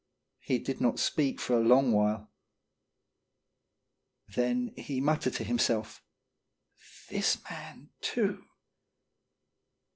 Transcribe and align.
He 0.39 0.57
did 0.57 0.81
not 0.81 0.97
speak 0.97 1.39
for 1.39 1.55
a 1.55 1.59
long 1.63 1.91
while. 1.91 2.31
Then 4.33 4.73
he 4.75 4.99
muttered 4.99 5.35
to 5.35 5.43
himself: 5.43 6.03
"TKyman, 7.11 7.89
too!" 8.01 8.43